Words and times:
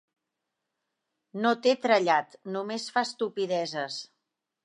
No 1.43 1.51
té 1.65 1.75
trellat: 1.83 2.33
només 2.57 2.89
fa 2.95 3.05
estupideses. 3.09 3.99